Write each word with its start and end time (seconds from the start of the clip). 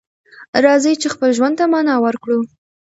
راځئ 0.65 0.93
چې 1.01 1.07
خپل 1.13 1.29
ژوند 1.37 1.55
ته 1.59 1.65
معنی 1.71 1.95
ورکړو. 1.99 2.39